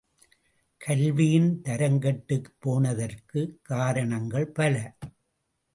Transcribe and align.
கல்வியின் 0.77 1.61
தரங்கெட்டுப் 1.63 2.51
போனதற்குக் 2.59 3.55
காரணங்கள் 3.61 4.47
பல. 4.47 4.95